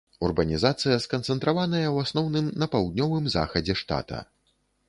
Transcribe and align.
Урбанізацыя 0.27 0.95
сканцэнтраваная 1.03 1.83
ў 1.93 2.07
асноўным 2.07 2.49
на 2.63 2.71
паўднёвым 2.77 3.31
захадзе 3.37 3.81
штата. 3.83 4.27